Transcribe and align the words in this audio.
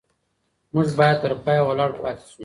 موږ 0.73 0.87
باید 0.99 1.17
تر 1.23 1.31
پایه 1.43 1.61
ولاړ 1.67 1.91
پاتې 2.01 2.25
شو. 2.31 2.39